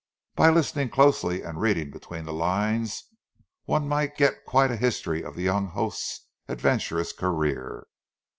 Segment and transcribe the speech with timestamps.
[0.35, 3.03] By listening closely and reading between the lines,
[3.65, 7.85] one might get quite a history of the young host's adventurous career.